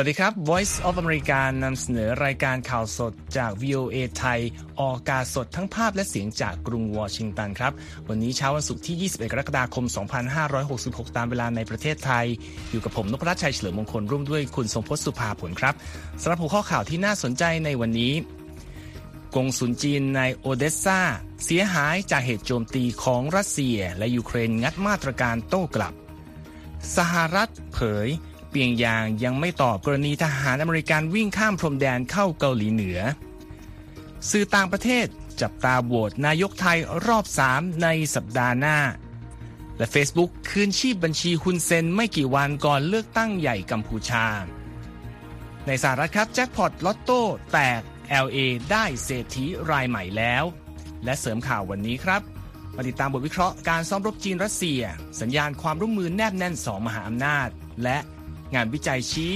[0.00, 4.40] วัสดีครับ Voice of America นำเสนอรายการข่าวสดจาก VOA ไทย
[4.80, 7.72] ออกอากาศสดทั้งภาพและเสียงจากกรุงวอชิงตันครับ
[8.08, 9.84] วันนี้เช้าวันศุกร์ที่ 21 กรกฎาคม
[10.50, 12.26] 2566 ตามเวลาในประเทศไทย
[12.70, 15.74] อยู่กับผมนพรัชชัยเฉลิมมงคลร่วมด้วยคุณทรงพจน์สุภาผลครับ
[16.20, 18.12] สำหรับหัวข้อข่าวที่น่าสนใจในวันนี้
[19.34, 21.00] กงสุลจีนในโอเดสซา
[21.44, 25.92] เสียหายจากเหตุโจมตีของรัสเซีย และยูเครนงัดมาตรการโต้กลับ
[26.96, 28.08] สหรัฐเผย
[28.50, 32.98] เปียงยางยังไม่ตอบกรณีทหารอเมริกันวิ่งข้ามพรมแดนเข้าเกาหลีเหนือ
[34.30, 35.06] สื่อต่างประเทศ
[35.40, 38.78] จับตาโหวตนายกไทยรอบ 3 ในสัปดาห์หน้า
[39.76, 44.26] และ Facebook คืนชีพบัญชีฮุนเซนไม่กี่วันก่อนเลือกตั้งใหญ่กัมพูชา
[45.66, 47.80] ในสหรัฐครับแจ็คพอตลอตโต้แตก
[48.24, 48.38] LA
[48.70, 50.44] ได้เศรษฐีรายใหม่แล้ว
[51.04, 52.22] และเสริมข่าววันนี้ครับ
[52.76, 54.80] มาติดตามบทวิเคราะห์การซ้อมรบจีนรัสเซีย
[55.20, 57.48] สัญญาณความร่วมมือแนบแน่นสองมหาอำนาจ
[57.82, 57.98] และ
[58.54, 59.32] งานวิจัยชี้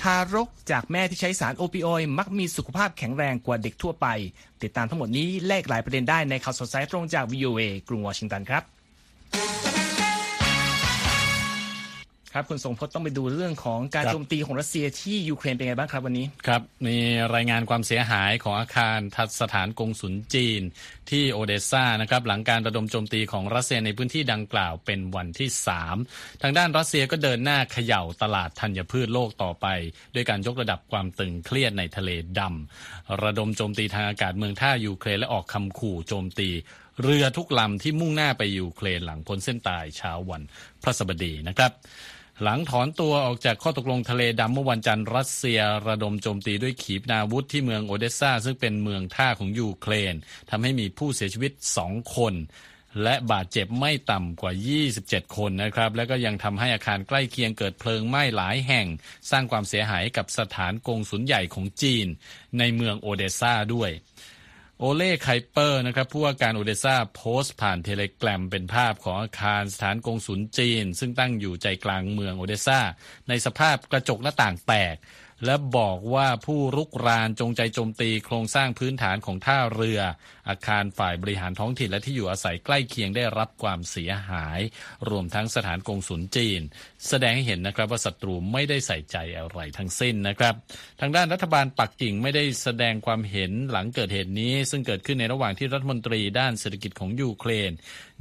[0.00, 4.06] ทารกจากแม่ที่ใช้สารโอปิออยด์มักมีสุขภาพแข็งแรงกว่าเด็กทั่วไป
[4.62, 8.62] ติดตามทั้งหมดนี้แลกหลายประเด็นได้ในข่าวสดสายตรงจาก VOA กรุงวอชิงตันครับ
[12.34, 16.98] ครับคุณสงพจน์ต้องไปดูเรื่องของการครับโจมตีของรัสเซียที่ยูเครนเป็นไงบ้างครับวันนี้ครับมี
[17.34, 20.62] รายงานความเสียหายของอาคารทัศสถานกงสุลจีน
[21.10, 25.48] ที่โอเดสซานะครับหลังการระดมโจมตีของรัสเซียในพื้นที่ดังกล่าวเป็นวันที่
[25.96, 29.66] 3 ทางด้านรัสเซียก็เดินหน้าเขย่าตลาดธัญพืชโลกต่อไป
[30.14, 36.48] ด้วยการยกระดับความตึงเครียดในทะเลดำระดมโจมตีทางอากาศเมืองท่ายูเครนและออกคำขู่โจมตี
[37.02, 40.42] เรือทุกลำที่มุ่งหน้าไปยูเครนหลังพ้นเส้นตายเช้าวัน
[40.82, 41.72] พฤหัสบดีนะครับ
[42.42, 50.14] หลังถอนตัวออกจากข้อตกลงทะเลดำเมื่อวันจันทร์รัสเซียระดมโจมตีด้วยขีปนาวุธที่เมืองโอเดสซาซึ่งเป็นเมืองท่าของยูเครน
[50.50, 51.52] ทำให้มีผู้เสียชีวิต
[51.86, 52.34] 2 คน
[53.02, 54.52] และบาดเจ็บไม่ต่ำกว่า
[54.92, 58.86] 27 คนนะครับ แล้วก็ยังทำให้อาคารใกล้เคียงเกิดเพลิงไหม้หลายแห่ง
[59.30, 62.06] สร้างความเสียหายกับสถานกงสุลใหญ่ของจีน
[62.58, 63.90] ในเมืองโอเดสซาด้วย
[64.84, 72.80] โอเลห์คิเปอร์นะครับผู้ว่าการโอเดซ่าโพสต์ผ่านเทเลแกรมเป็นภาพของอาคารสถานกงสุลจีน ซึ่งตั้งอยู่ใจกลางเมืองโอเดซ่า
[73.28, 74.96] ในสภาพกระจกหน้าต่างแตก
[75.44, 80.00] และบอกว่าผู้รุกรานจงใจโจมตีโครงสร้างพื้นฐานของท่าเรือ
[80.48, 84.60] อาคารฝ่ายบริหารท้องถิ่นและที่อยู่อาศัยใกล้เคียงได้รับความเสียหาย
[85.08, 86.60] รวมทั้งสถานกงสุลจีน
[87.08, 90.54] แสดงให้เห็นนะครับว่าศัตรูไม่ได้ใส่ใจอะไรทั้งสิ้นนะครับ
[91.00, 97.70] ทางด้านรัฐบาลปักกิ่งไม่ได้แสดงความเห็นหลังเกิดเหตุนี้ ซึ่งเกิดขึ้นในระหว่างที่รัฐมนตรีด้านเศรษฐกิจของยูเครน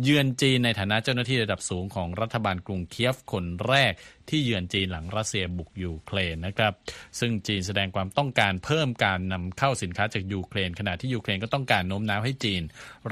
[0.03, 3.93] เยือนจีนในฐานะเจ้าหน้าที่ระดับสูงของรัฐบาลกรุงเคียฟคนแรก
[4.31, 6.73] ที่เยือนจีนหลังรัสเซียบุกยูเครนนะครับ
[7.19, 12.61] ซึ่งจีนแสดงความต้องการเพิ่มการนำเข้าสินค้าจากยูเครน ขณะที่ยูเครนก็ต้องการโน้มน้าวให้จีน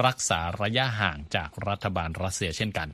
[0.04, 2.88] รักษาระยะห่างจากรัฐบาลรัสเซียเช่นกัน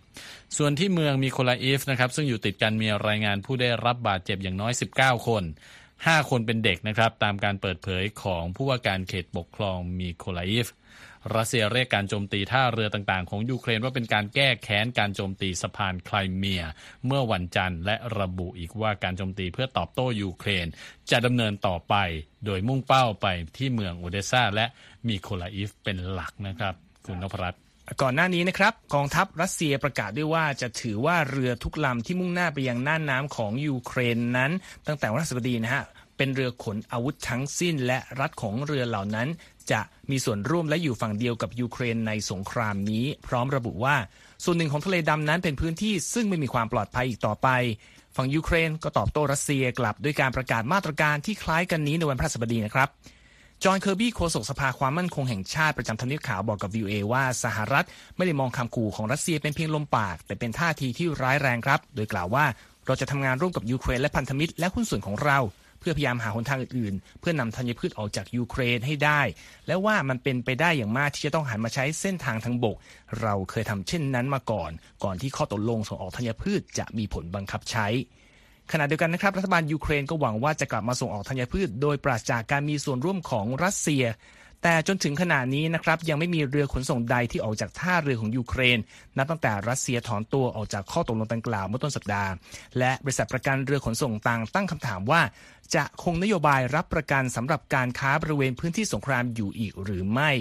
[0.56, 5.44] ส่วนที่เมืองมีโคลาอิฟนะครับซึ่งอยู่ติดกันมีรายงานผู้ได้รับบาดเจ็บอย่างน้อย 19 คน
[5.91, 10.66] 5 คนเป็นเด็กนะครับ ตามการเปิดเผยของผู้ว่าการเขตปกครองมีโคลาอิฟ
[11.34, 16.62] รัสเซียเรียกการโจมตีท่าเรือต่างๆ ของยูเครนว่าเป็นการแก้แค้นการโจมตีสะพานไครเมีย
[17.06, 20.66] เมื่อวันจันทร์และระบุอีกว่าการโจมตีเพื่อตอบโต้ยูเครน
[21.10, 21.94] จะดำเนินต่อไป
[22.47, 23.26] โดยมุ่งเป้าไป
[23.56, 24.66] ที่เมืองโอเดสซาและ
[25.09, 26.75] มีโคลาอิฟเป็นหลักนะครับ
[27.06, 27.60] คุณนพรัตน์
[28.03, 34.50] ก่อนหน้านี้นะครับกองทัพรัสเซียประกาศด้วยว่าจะถือว่าเรือทุกลำที่มุ่งหน้าไปยังน่านน้ำของยูเครนนั้น
[34.86, 35.84] ตั้งแต่วันพฤหัสบดีนะฮะ
[36.16, 39.28] เป็นเรือขนอาวุธทั้งสิ้น และรัฐของเรือเหล่านั้น
[39.72, 43.97] จะมีส่วนร่วมและอยู่ฝั่งเดียวกับยูเครนในสงครามนี้ พร้อมระบุว่า
[44.44, 47.49] ส่วนหนึ่งของทะเลดำนั้นเป็นพื้นที่ซึ่งไม่มีความปลอดภัยอีกต่อไป
[48.16, 52.88] ฝั่งยูเครนก็ตอบโต้รัสเซียกลับด้วยการประกาศมาตรการที่คล้ายกันนี้ในวันพฤหัสบดีนะครับ
[53.65, 62.45] จอห์นเคอร์บี้โฆษกสภาความมั่นคงแห่งชาติประจำทำเนียบขาวบอกกับ VOA ว่าสหรัฐไม่ได้มองคำขู่ของรัสเซียเป็นเพียงลมปาก แต่เป็นท่าทีที่ร้ายแรงครับ โดยกล่าวว่า
[62.86, 65.39] เราจะทำงานร่วมกับยูเครนและพันธมิตรและหุ้นส่วนของเรา
[65.86, 69.21] เพื่อพยายามหาหนทางอื่นๆ เพื่อนำธัญพืชออกจากยูเครนให้ได้
[69.66, 72.77] และว่ามันเป็นไปได้อย่างมากที่จะต้องหันมาใช้เส้นทางทางบก
[73.22, 74.71] เราเคยทำเช่นนั้นมาก่อน
[75.04, 77.86] ก่อนที่ข้อตกลงส่งออกธัญพืชจะมีผลบังคับใช้
[78.72, 84.04] ขณะเดียวกันนะครับรัฐบาลยูเครนก็หวังว่าจะกลับมาส่งออกธัญพืช โดยปราศจากการมีส่วนร่วมของรัสเซีย
[84.62, 88.78] แต่จนถึงขณะนี้นะครับยังไม่มีเรือขนส่งใดที่ออกจากท่าเรือของยูเครน
[89.16, 92.30] นับตั้งแต่รัสเซียถอนตัวออกจากข้อตกลงดังกล่าวเมื่อต้นสัปดาห์
[92.78, 95.22] และบริษัทประกันเรือขนส่งต่างตั้งคำถามว่า
[95.74, 100.32] จะคงนโยบายรับประกันสำหรับการค้าบริเวณพื้นที่สงครามอยู่อีกหรือไม่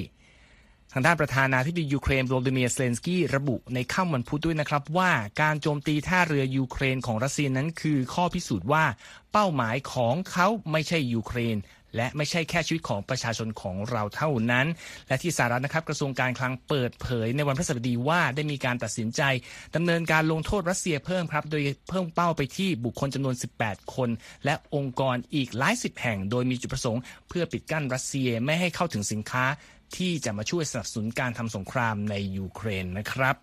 [0.93, 5.11] ทางด้านประธานาธิบดียูเครนโวลดิเมียร์เซเลนสกี้ระบุในค่ำวันพุธด้วยนะครับว่า
[5.41, 8.85] การโจมตีท่าเรือยูเครนของรัสเซียนั้นคือข้อพิสูจน์ว่า
[9.31, 11.57] เป้าหมายของเขาไม่ใช่ยูเครน
[11.95, 14.67] และไม่ใช่แค่ชีวิตของประชาชนของเราเท่านั้น
[15.07, 19.21] และที่สหรัฐนะครับกระทรวงการคลังเปิดเผยในวันพฤหัสบดีว่าได้มีการตัดสินใจ
[19.75, 24.09] ดำเนินการลงโทษรัสเซียเพิ่มครับ โดยเพิ่มเป้าไปที่บุคคลจำนวน 18 คน
[24.45, 29.45] และองค์กรอีกหลายสิบแห่ง โดยมีจุดประสงค์ เพื่อปิดกั้นรัสเซียไม่ให้เข้าถึงสินค้า
[29.97, 33.35] ที่จะมาช่วยสนับสนุนการทำสงครามในยูเครนนะครับ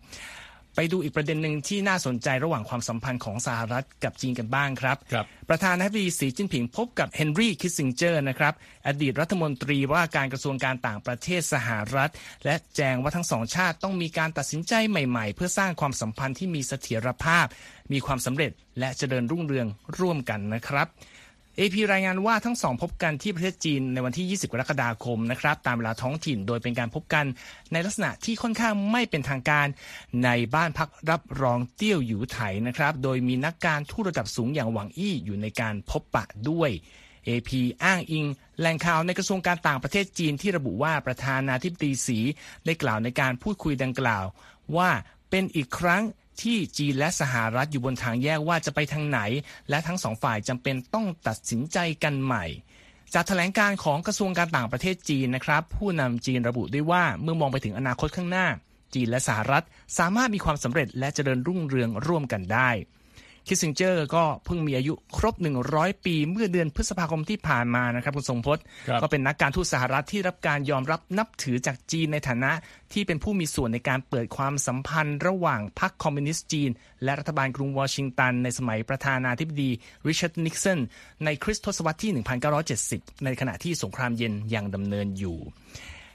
[0.76, 8.54] ไปดูอีกประเด็นหนึ่งที่น่าสนใจระหว่างความสัมพันธ์ของสหรัฐกับจีนกันบ้างครับรบประธานาธิบดีสีจิ้นผิงพบกับเฮนรี่คิสซิงเจอร์นะครับ
[8.86, 12.10] อดีตรัฐมนตรีว่าการกระทรวงการต่างประเทศสหรัฐ
[12.44, 17.46] และแจ้งว่าทั้งสองชาติต้องมีการตัดสินใจใหม่ๆ เพื่อสร้างความสัมพันธ์ที่มีเสถียรภาพ
[17.92, 19.66] มีความสำเร็จและเจริญรุ่งเรือง
[19.98, 20.86] ร่วมกันนะครับ
[21.58, 27.24] AP รายงานว่าทั้งสองพบกันที่ประเทศจีนในวันที่ 20 กรกฎาคมนะครับตามเวลาท้องถิ่นโดยเป็นการพบกัน
[27.72, 29.66] ในลักษณะที่ค่อนข้างไม่เป็นทางการ
[30.24, 36.70] ในบ้านพักรับรองเตี้ยวหยูไถนะครับโดยมีนักการทูตระดับสูงอย่างหวังอี้อยู่ในการพบปะด้วย
[37.28, 37.50] AP
[37.84, 38.26] อ้างอิง
[38.58, 42.18] แหล่งข่าวในกระทรวงการต่างประเทศจีนที่ระบุว่าประธานาธิบดีสี
[42.64, 44.24] ได้กล่าวในการพูดคุยดังกล่าว
[44.76, 44.90] ว่า
[45.30, 46.02] เป็นอีกครั้ง
[46.40, 49.20] ที่จีนและสหรัฐอยู่บนทางแยกว่าจะไปทางไหน
[49.70, 52.44] และทั้งสองฝ่ายจำเป็นต้องตัดสินใจกันใหม่
[53.14, 58.46] จากแถลงการของกระทรวงการต่างประเทศจีนนะครับ ผู้นำจีนระบุด้วยว่าเมื่อมองไปถึงอนาคตข้างหน้า
[58.94, 59.64] จีนและสหรัฐ
[59.98, 62.70] สามารถมีความสำเร็จและเจริญรุ่งเรืองร่วมกันได้
[63.46, 65.34] คิสซิงเจอร์ก็เพิ่งมีอายุครบ
[65.70, 68.64] 100 ปีเมื่อเดือนพฤษภาคมที่ผ่านมานะครับคุณทรงพจน์
[69.02, 72.52] ก็เป็นนักการทูตสหรัฐที่รับการยอมรับนับถือจากจีนในฐานะ
[72.92, 76.70] ที่เป็นผู้มีส่วนในการเปิดความสัมพันธ์ระหว่างพรรคคอมมิวนิสต์จีน
[77.04, 79.70] และรัฐบาลกรุงวอชิงตัน ในสมัยประธานาธิบดี
[80.08, 80.78] ริชาร์ดนิกสัน
[81.24, 82.12] ในคริสต์ทศวรรษที่
[82.68, 85.38] 1970 ในขณะที่สงครามเย็นยังดำเนินอยู่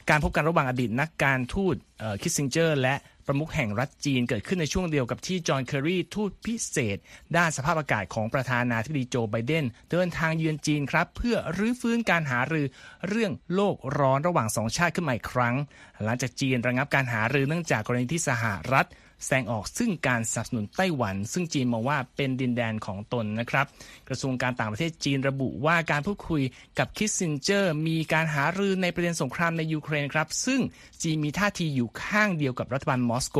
[0.09, 1.75] การพบกันระหว่างอดีตนักการทูต
[2.21, 2.95] คิสซิงเจอร์และ
[3.25, 6.97] ประมุขแห่งรัฐจีนเกิดขึ้นในช่วงเดียวกับที่จอห์นเคอรีทูตพิเศษ
[7.37, 12.65] ด้านสภาพอากาศของประธานาธิบดีโจไบเดน เดินทางเยือนจีนครับ เพื่อรื้อฟื้นการหารือ
[13.07, 15.55] เรื่องโลกร้อนระหว่างสองชาติขึ้นใหม่ครั้ง
[16.03, 18.87] หลังจากจีนระงับการหารือเนื่องจากกรณีที่สหรัฐ
[19.23, 23.65] แสดงออกซึ่งการสนับสนุนไต้หวัน ซึ่งจีนมองว่าเป็นดินแดนของตนนะครับ
[24.09, 26.41] กระทรวงการต่างประเทศจีนระบุว่าการพูดคุย
[26.79, 30.61] กับคิสซินเจอร์ มีการหารือในประเด็นสงครามในยูเครนครับ ซึ่ง
[31.03, 33.37] จีนมีท่าทีอยู่ข้างเดียวกับรัฐบาลมอสโก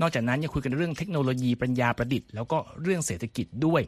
[0.00, 3.82] นอกจากนั้นยังคุยกันเรื่องเทคโนโลยีปัญญาประดิษฐ์แล้วก็เรื่องเศรษฐกิจด้วย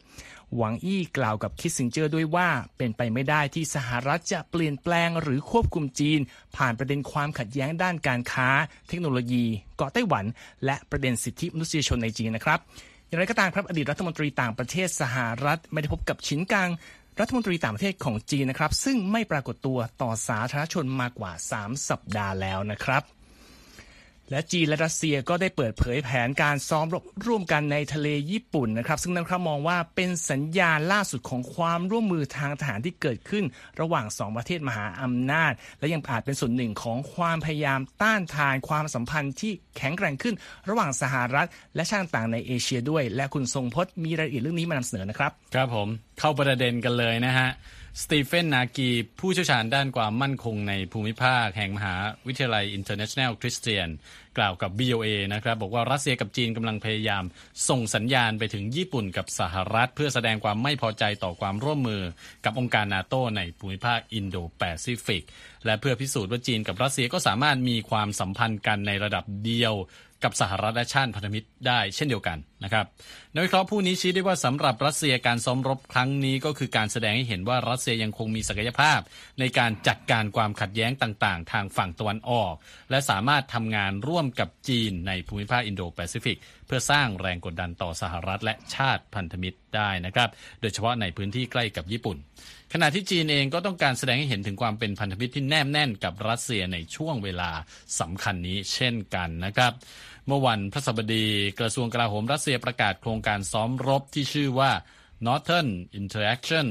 [0.56, 6.20] หวังอี้กล่าวกับคิสซิงเจอร์ด้วยว่าเป็นไปไม่ได้ที่สหรัฐจะเปลี่ยนแปลงหรือควบคุมจีน
[6.56, 8.48] ผ่านประเด็นความขัดแย้งด้านการค้า
[8.88, 9.44] เทคโนโลยี
[9.82, 10.24] กาะไต้หวัน
[10.64, 12.60] และประเด็นสิทธิมนุษยชนในจีนนะครับ
[13.08, 16.70] อย่างไรก็ตามครับอดีตรัฐมนตรีต่างประเทศสหรัฐไม่ได้พบกับชินกัง
[17.20, 23.02] รัฐมนตรีต่างประเทศของจีนนะครับ ซึ่งไม่ปรากฏตัวต่อสาธารณชนมากว่า 3 สัปดาห์แล้วนะครับ
[24.30, 33.44] และจีนและรัสเซียก็ได้เปิดเผยแผนการซ้อมรบร่วมกันในทะเลญี่ปุ่นนะครับ ซึ่งนักข่าวมองว่าเป็นสัญญาณล่าสุดของความร่วมมือทางทหารที่เกิดขึ้น
[33.80, 40.34] ระหว่างสองประเทศมหาอำนาจ และยังอาจเป็นส่วนหนึ่งของความพยายามต้านทานความสัมพันธ์ที่แข็งแกร่งขึ้น
[40.68, 47.48] ระหว่างสหรัฐ และชาติต่างในเอเชียด้วย และคุณทรงพจน์มีรายละเอียดเรื่องนี้มานำเสนอนะครับ ครับผมเข้าประเด็นกันเลยนะฮะ
[48.00, 48.90] สตีเฟนนากี
[49.20, 51.96] ผู้เชี่ยวชาญด้านความมั่นคงในภูมิภาค แห่งมหา
[52.26, 53.88] วิทยาลัย International Christian
[54.38, 57.24] กล่าวกับ BOA นะครับ บอกว่ารัสเซียกับจีนกำลังพยายาม
[57.68, 62.02] ส่งสัญญาณไปถึงญี่ปุ่นกับสหรัฐ เพื่อแสดงความไม่พอใจต่อความร่วมมือ
[62.44, 65.22] กับองค์การนาโตในภูมิภาคอินโดแปซิฟิก
[65.64, 69.74] และเพื่อพิสูจน์ว่าจีนกับรัสเซียก็สามารถมีความสัมพันธ์กันในระดับเดียว
[70.24, 72.86] กับสหรัฐและชาติพันธมิตรได้เช่นเดียวกันนะครับ
[73.34, 79.00] นักวิเคราะห์ผู้นี้ชี้ได้ว่าสำหรับรัสเซียการซ้อมรบครั้งนี้ก็คือการแสดงให้เห็นว่ารัสเซียยังคงมีศักยภาพ
[79.40, 82.54] ในการจัดการความขัดแย้งต่างๆ ทางฝั่งตะวันออก
[82.90, 90.28] และสามารถทำงานร่วมกับจีนในภูมิภาคอินโดแปซิฟิกเพื่อสร้างแรงกดดันต่อสหรัฐและชาติพันธมิตรได้นะครับ
[90.60, 92.16] โดยเฉพาะในพื้นที่ใกล้กับญี่ปุ่น
[92.72, 97.50] ขณะที่จีนเองก็ต้องการแสดงให้เห็นถึงความเป็นพันธมิตรที่แนบแน่นกับรัสเซียในช่วงเวลา
[98.00, 99.72] สำคัญนี้เช่นกันนะครับ
[100.26, 101.26] เมื่อวันพฤหัสบดี
[101.60, 104.70] กระทรวงกลาโหมรัสเซียประกาศโครงการซ้อมรบที่ชื่อว่า
[105.26, 105.68] Northern
[106.00, 106.66] Interaction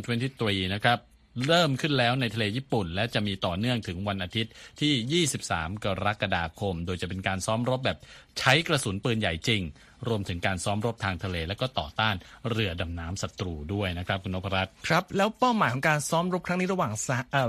[0.00, 0.98] 2023 นะครับ
[1.46, 7.98] เริ่มขึ้นแล้วในทะเลญี่ปุ่น และจะมีต่อเนื่องถึงวันอาทิตย์ที่ 23 กรกฎาคม โดยจะเป็นการซ้อมรบแบบ
[8.38, 9.62] ใช้กระสุนปืนใหญ่จริง
[10.08, 12.14] รวมถึงการซ้อมรบทางทะเล และก็ต่อต้าน
[12.50, 16.92] เรือดำน้ำศัตรูด้วยนะครับ คุณนพรัตน์ครับ แล้วเป้าหมายของการซ้อมรบครั้งนี้ระหว่าง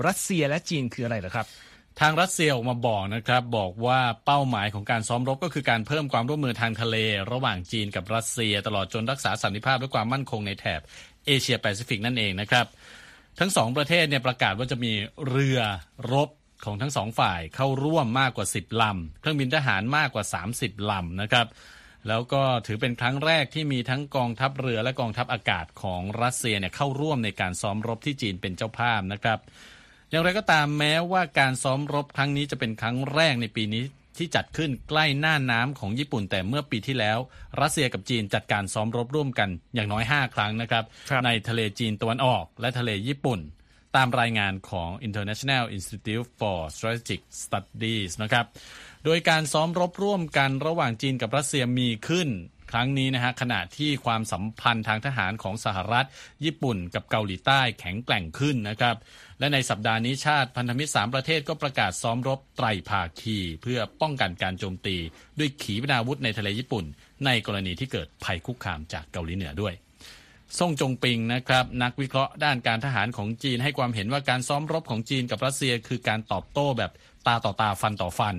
[0.08, 1.46] รัสเซียและจีนคืออะไรเหรอครับ
[2.00, 6.98] ทางรัสเซียออกมาบอกนะครับบอกว่าเป้าหมายของการซ้อมรบก็คือการเพิ่มความร่วมมือทางทะเล
[7.32, 10.82] ระหว่างจีนกับรัสเซีย ตลอดจนรักษาสันติภาพและความมั่นคงในแถบ
[11.26, 12.66] เอเชียแปซิฟิกนั่นเองนะครับ
[13.40, 14.94] ทั้งสองประเทศเนี่ยประกาศว่าจะมี
[15.30, 15.60] เรือ
[16.12, 16.30] รบ
[16.66, 20.26] ของทั้งสองฝ่ายเข้าร่วมมากกว่า 10 ลำ เครื่องบินทหารมากกว่า
[20.58, 21.48] 30 ลำนะครับ
[22.08, 29.40] แล้วก็ถือเป็นครั้งแรกที่มีทั้งกองทัพเรือและกองทัพอากาศของรัสเซียเนี่ยเข้าร่วมในการซ้อมรบที่จีนเป็นเจ้าภาพนะครับ
[30.10, 33.84] อย่างไรก็ตามแม้ว่าการซ้อมรบครั้งนี้จะเป็นครั้งแรกในปีนี้
[34.18, 37.18] ที่จัดขึ้นใกล้หน้าน้ำของญี่ปุ่นแต่เมื่อปีที่แล้ว
[37.62, 40.84] รัสเซียกับจีนจัดการซ้อมรบร่วมกันอย่างน้อย 5 ครั้งนะครับ
[41.26, 43.40] ในทะเลจีนตะวันออกและทะเลญี่ปุ่น
[43.96, 48.46] ตามรายงานของ International Institute for Strategic Studies นะครับ
[49.06, 56.08] โดยการซ้อมรบร่วมกันระหว่างจีนกับรัสเซียมีขึ้นค รั้งนี้นะฮะขณะที่ความสัมพันธ์ทางทหารของสหรัฐ
[56.46, 58.96] ญี่ปุ่นกับเกาหลีใต้แข็งแกร่งขึ้นนะครับ
[59.40, 64.98] และในสัปดาห์นี้ชาติพันธมิตร 3 ประเทศก็ประกาศซ้อมรบไตรภาคี เพื่อป้องกันการโจมตี
[65.40, 66.86] ด้วยขีปนาวุธในทะเลญี่ปุ่น
[67.26, 69.74] ในกรณีที่เกิดภัยคุกคามจากเกาหลีเหนือด้วย
[70.60, 76.92] ซ่งจงปิงนะครับนักวิเคราะห์ด้านการทหารของจีนให้ความเห็นว่าการซ้อมรบของจีนกับรัสเซีย คือการตอบโต้แบบ
[77.28, 78.36] ตาต่อตาฟันต่อฟัน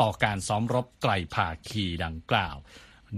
[0.00, 2.56] ต่อการซ้อมรบไตรภาคีดังกล่าว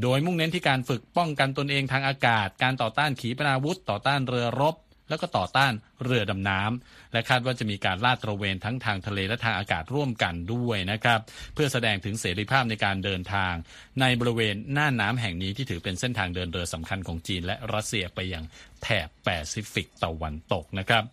[0.00, 4.76] โดยมุ่งเน้นที่การฝึกป้องกันตนเองทางอากาศ การต่อต้านขีปนาวุธ ต่อต้านเรือรบ
[5.08, 5.72] แล้วก็ต่อต้าน
[6.04, 11.20] เรือดำน้ำและคาดว่าจะมีการลาดตระเวนทั้งทางทะเลและทางอากาศร่วมกันด้วยนะครับ
[11.54, 13.54] เพื่อแสดงถึงเสรีภาพในการเดินทาง
[14.00, 18.44] ในบริเวณน่านน้ำแห่งนี้ที่ถือเป็นเส้นทางเดินเรือสำคัญของจีน และรัสเซียไปยัง
[18.82, 21.04] แถบแปซิฟิกตะวันตกนะครับ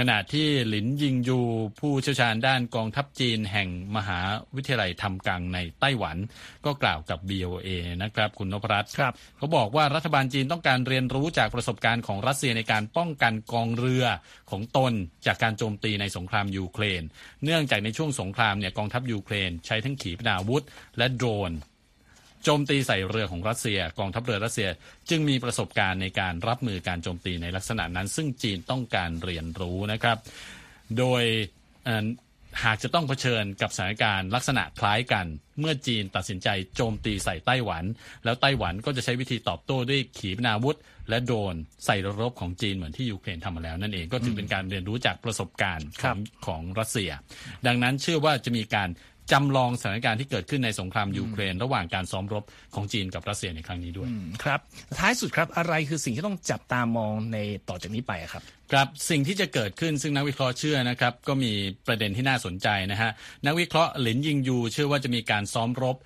[0.00, 1.40] ขณะที่หลินยิงยู
[1.80, 4.20] ผู้เชี่ยวชาญด้านกองทัพจีนแห่งมหา
[4.54, 6.16] วิทยาลัยตั้มกังในไต้หวัน
[6.64, 7.68] ก็กล่าวกับ VOA
[8.02, 14.04] นะครับ คุณนพรัตน์ครับเขาบอกว่ารัฐบาลจีนต้องการเรียนรู้จากประสบการณ์ของรัสเซียในการป้องกันกองเรือ
[14.50, 14.92] ของตน
[15.26, 17.02] จากการโจมตีในสงครามยูเครน
[17.44, 20.64] เนื่องจากในช่วงสงครามเนี่ยกองทัพยูเครน ใช้ทั้งขีปนาวุธ
[20.98, 21.52] และโดรน
[22.44, 24.68] โจมตีใส่เรือของรัสเซีย กองทัพเรือรัสเซีย
[25.10, 30.18] จึงมีประสบการณ์ในการรับมือการโจมตีในลักษณะนั้น ซึ่งจีนต้องการเรียนรู้นะครับ
[30.98, 31.22] โดย
[32.64, 35.26] หากจะต้องเผชิญกับสถานการณ์ลักษณะคล้ายกัน
[35.60, 37.84] เมื่อจีนตัดสินใจโจมตีใส่ไต้หวัน
[38.24, 40.76] แล้วไต้หวันก็จะใช้วิธีตอบโต้ด้วยขีปนาวุธ
[41.08, 47.10] และโดนใส่รบของจีนเหมือนที่ยูเครนทำมาแล้วนั่นเองก็ถือเป็นการเรียนรู้จากประสบการณ์ของของรัสเซีย
[47.66, 48.88] ดังนั้นเชื่อว่าจะมีการ
[49.32, 54.08] จำลองสถานการณ์ที่เกิดขึ้นในสงครามยูเครน ระหว่างการซ้อมรบของจีนกับรัสเซียในครั้งนี้ด้วย
[54.44, 54.60] ครับ
[54.98, 58.42] ท้ายสุดครับอะไรคือสิ่งที่ต้องจับตามองในต่อจากนี้ไปอะครับ
[58.72, 61.52] ครับสิ่งที่จะเกิดขึ้นซึ่งนักวิเคราะห์เชื่อนะครับ ก็มี
[61.86, 63.10] ประเด็นที่น่าสนใจนะฮะ
[63.46, 65.96] นักวิเคราะห์หลินยิงยูเชื่อว่าจะมีการซ้อมรบ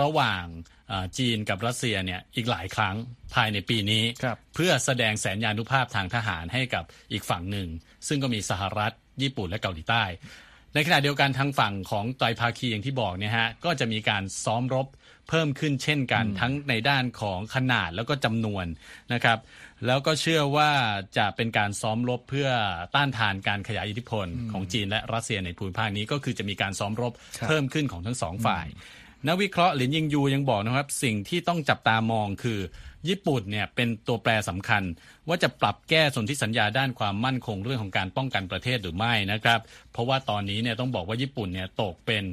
[0.00, 0.44] ระหว่าง
[0.90, 2.94] อ่าจีนกับรัสเซียเนี่ยอีกหลายครั้ง
[3.34, 7.68] ภายในปีนี้ครับเพื่อแสดงแสนยานุภาพทางทหารให้กับอีกฝั่งหนึ่ง
[8.08, 10.04] ซึ่งก็มีสหรัฐญี่ปุ่นและเกาหลีใต้
[10.74, 14.86] ในขณะเดียวกันทางฝั่งของไตรภาคีอย่างที่บอกเนี่ยฮะก็จะมีการซ้อมรบ
[15.28, 18.66] เพิ่มขึ้นเช่นกันทั้งในด้านของขนาดแล้วก็จำนวน
[19.12, 19.38] นะครับ
[19.86, 20.70] แล้วก็เชื่อว่า
[21.18, 22.48] จะเป็นการซ้อมรบเพื่อ
[22.94, 28.66] ต้านทานการขยายอิทธิพลของจีนและรัสเซียในภูมิภาคนี้ก็คือจะมีการซ้อมรบครับเพิ่มขึ้นของทั้งสองฝ่าย
[29.28, 32.58] นักวิเคราะห์หลินยิงยูยังบอกนะครับ สิ่งที่ต้องจับตามองคือ
[33.08, 34.82] ญี่ปุ่นเนี่ยเป็นตัวแปรสำคัญ
[35.28, 39.60] ว่าจะปรับแก้สนธิสัญญาด้านความมั่นคงเรื่องของการป้องกันประเทศหรือไม่นะครับ
[39.92, 42.24] เพราะว่าตอนนี้เนี่ยต้องบอกว่าญี่ปุ่นเนี่ยตกเป็น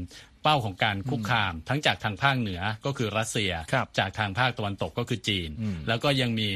[0.44, 5.50] เป้าของการคุกคามทั้งจากทางภาคเหนือก็คือรัสเซียครับจากทางภาคตะวันตกก็คือจีน
[5.88, 6.50] แล้วก็ยังมี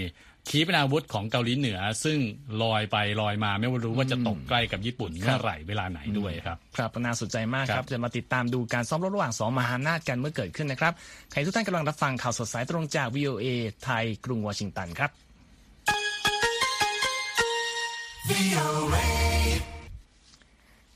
[0.50, 2.19] ขีปนาวุธของเกาหลีเหนือ ซึ่ง
[2.63, 10.93] ลอยไปลอยมาไม่รู้ว่าจะตกใกล้กับญี่ปุ่นเมื่อไหร่เวลาไหนด้วยครับ ครับน่าสนใจมากคครัรับบจะมาติดตามดูการซ้อมรบระหว่างสองมหาอำนาจกันเมื่อเกิดขึ้นนะครับ
[11.31, 13.48] ใครทุกท่านกำลังรับฟังข่าวสดสายตรงจาก VOA
[13.83, 15.12] ไทยกรุงวอชิงตันครับ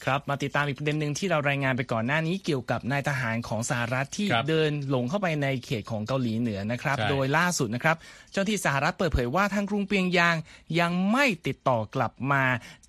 [0.06, 7.96] ครับมาติดตามอีกประเด็นหนึ่งที่เรารายงานไปก่อนหน้านี้เกี่ยวกับนายทหารของสหรัฐที่ครับเดินหลงเข้าไปในเขตของเกาหลีเหนือนะครับใช่โดยล่าสุดนะครับ
[8.32, 10.36] เจ้าหน้าที่สหรัฐเปิดเผยว่าทางกรุงเปียงยาง
[10.80, 12.44] ยังไม่ติดต่อกลับมา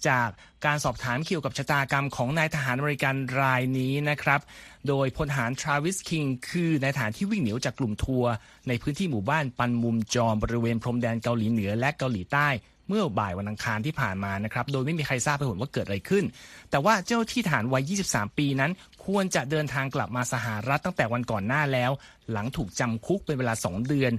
[0.08, 0.28] จาก
[0.66, 4.40] การสอบถามเกี่ยวกับชะตากรรมของนายทหารอเมริกันรายนี้นะครับ
[4.88, 8.32] โดยพลทหารทราวิสคิงคือนายทหารที่วิ่งหนีออกจากกลุ่มทัวร์
[8.68, 12.48] ในพื้นที่หมู่บ้านปันมุมจอมบริเวณพรมแดนเกาหลีเหนือและเกาหลีใต้
[12.88, 16.24] เมื่อบ่ายวันอังคารที่ผ่านมานะครับโดยไม่มีใครทราบไปผลว่าเกิดอะไรขึ้น
[16.70, 18.70] แต่ว่าเจ้าที่ทหารวัย 23 ปีนั้น
[19.06, 21.90] ควรจะเดินทางกลับมาสหรัฐตั้งแต่วันก่อนหน้าแล้ว
[22.32, 24.12] หลังถูกจำคุกเป็นเวลา 2 เดือน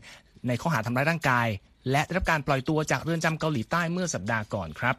[0.47, 1.47] ในข้อหาทำร้ายร่างกาย
[1.91, 4.95] และได้รับการปล่อยตัวจากเรือนจำเกาหลีใต้เมื่อสัปดาห์ก่อนครับ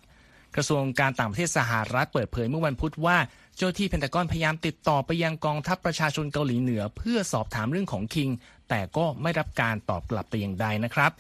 [0.57, 3.17] กระทรวงการต่างประเทศสหรัฐเปิดเผยเมื่อวันพุธว่า
[3.57, 8.31] เจ้าที่เพนทากอนพยายามติดต่อไปยังกองทัพประชาชนเกาหลีเหนือ เพื่อสอบถามเรื่องของคิง
[8.69, 11.11] แต่ก็ไม่รับการตอบกลับแต่อย่างใดนะครับ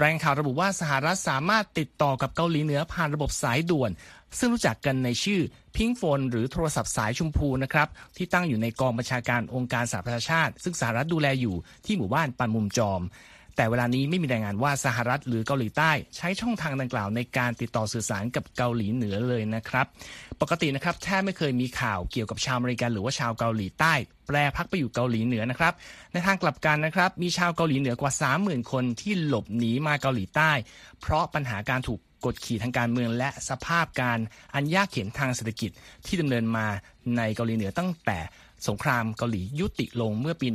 [0.00, 3.90] รายงานข่าวระบุว่าสหรัฐสามารถติดต่อกับเกาหลีเหนือผ่านระบบสายด่วน
[4.38, 5.40] ซึ่งรู้จักกันในชื่อ
[5.76, 13.00] พิงโฟนหรือโทรศัพท์สายชมพูนะครับ ที่ตั้งอยู่ในกองบัญชาการองค์การสหประชาชาติ ซึ่งสหรัฐดูแลอยู่ที่หมู่บ้านปันมุมจอม
[13.60, 19.86] แต่เวลานี้ไม่มีรายงานว่าสหรัฐหรือเกาหลีใต้ ใช้ช่องทางดังกล่าวในการติดต่อสื่อสารกับเกาหลีเหนือเลยนะครับ
[20.40, 23.92] ปกตินะครับแทบไม่เคยมีข่าวเกี่ยวกับชาวอเมริกันหรือว่าชาวเกาหลีใต้
[24.26, 25.72] แปรพักไปอยู่เกาหลีเหนือนะครับ
[26.12, 28.12] ในทางกลับกันนะครับ มีชาวเกาหลีเหนือกว่า
[28.42, 30.50] 30,000 คนที่หลบหนีมาเกาหลีใต้
[31.00, 34.18] เพราะปัญหาการถูกกดขี่ทางการเมืองและสภาพการ
[34.54, 35.70] อันยากเข็นทางเศรษฐกิจ
[36.06, 36.66] ที่ดำเนินมา
[37.16, 38.18] ในเกาหลีเหนือตั้งแต่
[38.68, 40.48] สงครามเกาหลียุติลงเมื่อปี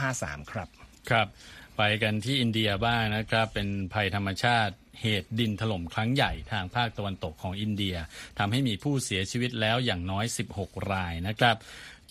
[0.00, 0.68] 1953 ครับ
[1.10, 1.26] ครับ
[1.76, 7.96] ไปกันที่อินเดียบ้างนะครับ เป็นภัยธรรมชาติเหตุดินถล่มครั้งใหญ่ทางภาคตะวันตกของอินเดีย
[8.38, 10.24] ทำให้มีผู้เสียชีวิตแล้วอย่างน้อย
[10.58, 11.56] 16 รายนะครับ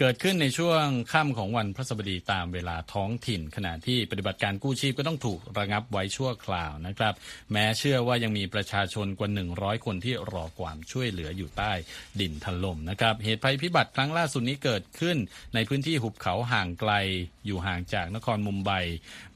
[0.03, 7.13] เกิดขึ้นในช่วงค่ำของวันพระสบดีตามเวลาท้องถิ่น ขณะที่ปฏิบัติการกู้ชีพก็ต้องถูกระงับไว้ชั่วคราวนะครับ
[7.51, 11.71] แม้เชื่อว่ายังมีประชาชนกว่า 100 คนที่รอความช่วยเหลืออยู่ใต้
[12.19, 15.17] ดินถล่มนะครับ เหตุภัยพิบัติครั้งล่าสุดนี้เกิดขึ้น
[15.53, 16.93] ในพื้นที่หุบเขาห่างไกล
[17.45, 18.71] อยู่ห่างจากนครมุมไบ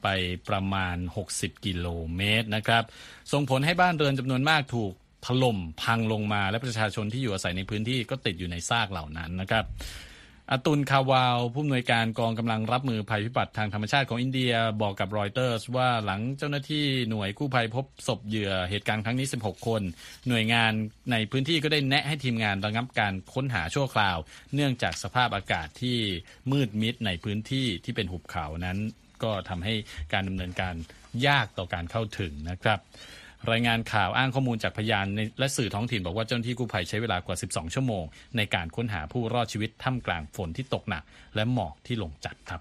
[0.02, 0.08] ไป
[0.48, 0.96] ประมาณ
[1.30, 2.84] 60 กิโลเมตรนะครับ
[3.32, 4.92] ส่งผลให้บ้านเรือนจำนวนมากถูก
[5.26, 9.66] ถล่มพังลงมาและประชาชนที่อยู่อาศัยในพื้นที่ก็ติดอยู่ในซากเหล่านั้นนะครับ
[10.52, 19.82] อตุลคาวาวผู้อำนวยการกองกำลังรับมือภัยพิบัติทางธรรมชาติของอินเดียบอกกับรอยเตอร์สว่าหลังเจ้าหน้าที่หน่วยกู้ภัยพบศพเหยื่อเหตุการณ์ครั้งนี้ 16 คน
[20.28, 20.72] หน่วยงาน
[21.12, 24.18] ในพื้นที่ก็ได้แนะให้ทีมงานระงับการค้นหาชั่วคราว
[24.54, 25.98] เนื่องจากสภาพอากาศที่
[26.52, 28.78] มืดมิดในพื้นที่ที่เป็นหุบเขานั้น
[29.22, 29.74] ก็ทำให้
[30.12, 30.74] การดำเนินการ
[31.26, 32.78] ยากต่อการเข้าถึงนะครับ
[33.50, 35.06] รายงานข่าวอ้างข้อมูลจากพยาน
[35.38, 38.04] และสื่อท้องถิ่นบอกว่าเจ้าหน้าที่กู้ภัยใช้เวลากว่า 12 ชั่วโมง
[38.36, 41.02] ในการค้นหาผู้รอดชีวิตท่ามกลางฝนที่ตกหนัก
[41.36, 42.60] และหมอกที่ลงจัดครับ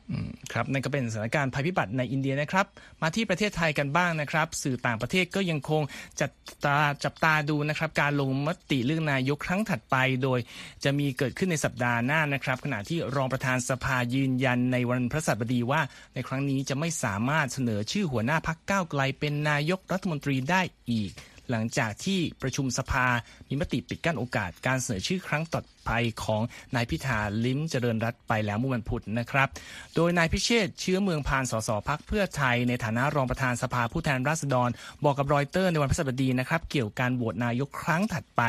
[0.54, 2.66] ครับนั่นก็เป็นสถานการณ์ภัยพิบัติในอินเดียนะครับ
[3.02, 5.82] มาที่ประเทศไทยกันบ้างนะครับ สื่อต่างประเทศก็ยังคง
[6.20, 6.32] จับ
[6.66, 10.40] ตาจับตาดูนะครับ การลงมติเลือกนายกครั้งถัดไป โดย
[10.84, 15.82] จะมีเกิดขึ้นในสัปดาห์หน้านะครับ ขณะที่รองประธานสภายืนยันในวันพฤหัสบดีว่า
[16.14, 21.12] ในครั้งนี้จะไม่สามารถเสนอชื่อหัวหน้าพักก้าวไกลเป็นนายกรัฐมนตรีได้อีก
[21.52, 23.06] หลังจากที่ประชุมสภา
[23.50, 25.92] มีมติปิดกั้นโอกาสการเสนอชื่อครั้งต่อไป
[26.24, 26.42] ของ
[26.76, 29.48] นายพิธาลิ้มเจริญรัตไปแล้วเมื่อวันพุธนะครับ
[29.96, 34.70] โดยนายพิเชษเชื้อเมืองพานสสพักเพื่อไทย ในฐานะรองประธานสภาผู้แทนราษฎร
[35.04, 38.42] บอกกับรอยเตอร์ในวันพฤหัสบดีนะครับ เกี่ยวกับการโหวตนายกครั้งถัดไป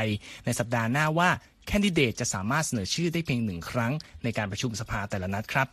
[0.45, 1.31] ในสัปดาห์หน้าว่า
[1.67, 3.93] แคนดิเดตจะสามารถเสนอชื่อได้เพียงหนึ่งครั้ง
[4.25, 5.67] ในการประชุมสภาแต่ละนัดครับ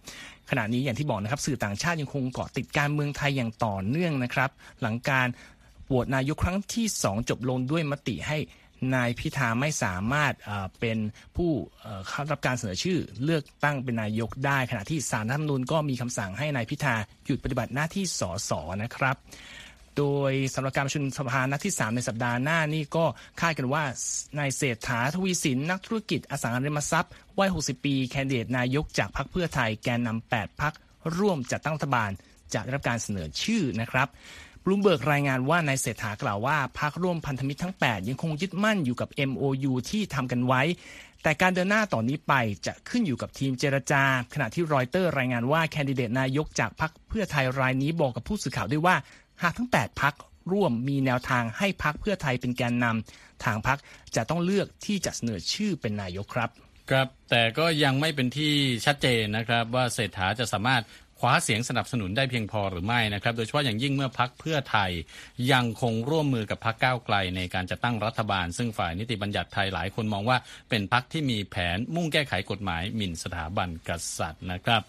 [0.50, 4.50] ขณะนี้อย่างที่บอกนะครับสื่อต่างชาติยังคงเกาะติดการเมืองไทยอย่างต่อเนื่องนะครับ
[4.82, 5.28] หลังการ
[5.88, 8.38] โหวตนายกครั้งที่ 2 จบลงด้วยมติให้
[8.96, 10.34] นายพิธาไม่สามารถ
[10.80, 10.98] เป็น
[11.36, 11.52] ผู้
[12.08, 18.52] เข้ารับการเสนอชื่อ เลือกตั้งเป็นนายกได้ ขณะที่สารรัฐธรรมนูญก็มีคำสั่งให้นายพิธาหยุดปฏิบัติหน้าที่สส
[18.84, 19.16] นะครับ
[19.98, 23.06] โดยสำหรับการประชุมสภานัดที่ 3 ในสัปดาห์หน้านี่ก็
[23.42, 23.84] คาดกันว่า
[24.40, 30.74] นายเศรษฐาทวีสินนักธุรกิจอสังหาริมทรัพย์วัย 60 ปีแคนดิเดตนายกจากพรรคเพื่อไทยแกนนำ8พัก
[31.18, 32.12] ร่วมจัดตั้งรัฐบาล
[32.54, 34.08] จะได้รับการเสนอชื่อนะครับ
[34.64, 40.62] บลูมเบิร์กรายงานว่านายเศรษฐากล่าวว่าพรรคร่วมพันธมิตรทั้ง 8 ยังคงยึดมั่นอยู่กับ MOU ที่ทำกันไว้
[41.24, 42.34] แต่การเดินหน้าต่อนนี้ไป
[42.66, 48.96] จะขึ้นอยู่กับทีมเจรจา ขณะที่รอยเตอร์รายงานว่าแคนดิเดตนายกจากพรรคเพื่อไทยรายนี้บอกกับผู้สื่อข่าวด้วยว่า
[49.44, 50.14] หากทั้ง 8พัก
[50.52, 53.78] ร่วมมีแนวทางให้พักเพื่อไทยเป็นแกนนำทางพัก
[54.16, 56.50] จะต้องเลือกที่จะเสนอชื่อเป็นนายกครับ
[56.92, 58.54] ครับแต่ก็ยังไม่เป็นที่
[58.86, 60.84] ชัดเจนนะครับว่าเศรษฐาจะสามารถ
[61.24, 64.92] ว้าเสียงสนับสนุนได้เพียงพอหรือไม่นะครับ โดยเฉพาะอย่างยิ่งเมื่อพักเพื่อไทย
[65.52, 70.38] ยังคงร่วมมือกับพักก้าวไกลในการจะตั้งรัฐบาล ซึ่งฝ่ายนิติบัญญัติไทยหลายคนมองว่า
[70.70, 74.82] เป็นพักที่มีแผนมุ่งแก้ไขกฎหมายหมิ่นสถาบันกษัตริย์นะครับ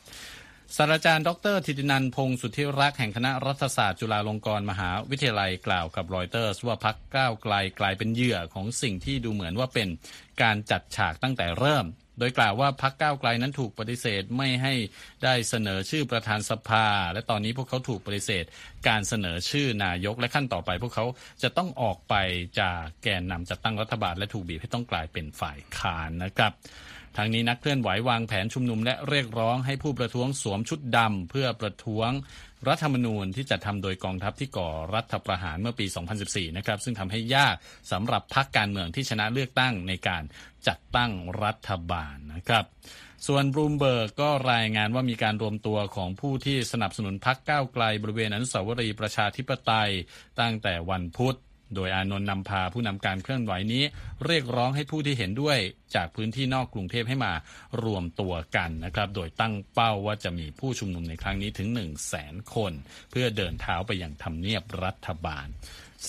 [0.76, 9.88] ศาสตราจารย์ดรธิตินันพงศ์สุทธิรักษ์แห่งคณะรัฐศาสตร์จุฬาลงกรณ์มหาวิทยาลัยกล่าวกับรอยเตอร์สว่าพักก้าวไกลกลายเป็นเหยื่อของสิ่งที่ดูเหมือนว่าเป็น
[10.42, 11.86] การจัดฉากตั้งแต่เริ่ม
[12.18, 14.74] โดยกล่าวว่าพักก้าวไกลนั้นถูกปฏิเสธไม่ให้
[15.24, 18.44] ได้เสนอชื่อประธานสภา และตอนนี้พวกเขาถูกปฏิเสธ
[18.88, 21.05] การเสนอชื่อนายกและขั้นต่อไป พวกเขา
[21.42, 22.14] จะต้องออกไป
[22.61, 26.53] จากแกนนำจัดตั้งรัฐบาลและถูกบีบให้ต้องกลายเป็นฝ่ายค้านนะครับ
[27.16, 32.11] ทางนี้นักเคลื่อนไหววางแผนชุมนุมและเรียกร้องให้ผู้ประท้วงสวมชุดดำเพื่อประท้วง
[32.68, 35.87] รัฐธรรมนูญที่จัดทำโดยกองทัพที่ก่อรัฐประหารเมื่อปี
[36.20, 37.55] 2014 นะครับ ซึ่งทำให้ยาก
[37.92, 40.22] สำหรับพรรคการเมืองที่ชนะเลือกตั้งในการ
[40.68, 41.11] จัดตั้ง
[41.44, 42.64] รัฐบาลนะครับ
[43.27, 49.90] ส่วนบรูมเบิร์กก็รายงานว่ามีการรวมตัวของผู้ที่สนับสนุนพรรคก้าวไกลบริเวณอนุสาวรีย์ประชาธิปไตย
[50.40, 51.37] ตั้งแต่วันพุธ
[51.74, 53.83] โดยอานนท์นำพาผู้นำการเคลื่อนไหวนี้
[54.27, 55.59] เรียกร้องให้ผู้ที่เห็นด้วย
[55.94, 57.33] จากพื้นที่นอกกรุงเทพให้มา
[57.85, 62.72] รวมตัวกันนะครับ โดยตั้งเป้าว่าจะมีผู้ชุมนุมในครั้งนี้ถึง 1 0 0 0 0แสนคน
[63.11, 65.46] เพื่อเดินเท้าไปยังทำเนียบรัฐบาล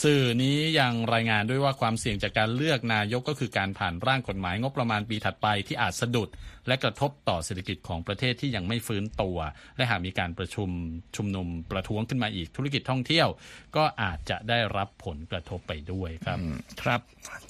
[0.03, 6.29] สื่อนี้ยังรายงานด้วยว่าความเสี่ยงจากการเลือกนายกก็คือการผ่านร่างกฎหมายงบประมาณปีถัดไปที่อาจสะดุด
[6.67, 9.37] และกระทบต่อเศรษฐกิจของประเทศที่ยังไม่ฟื้นตัว
[9.77, 10.69] และหากมีการประชุม
[11.15, 13.27] ชุมนุมประท้วงขึ้นมาอีกธุรกิจท่องเที่ยว
[13.75, 16.39] ก็อาจจะได้รับผลกระทบไปด้วยครับ
[16.81, 16.99] ครับ